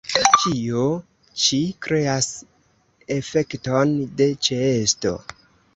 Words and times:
Ĉio 0.43 0.85
ĉi 1.43 1.59
kreas 1.87 2.31
efekton 3.19 3.97
de 4.23 4.33
ĉeesto. 4.49 5.17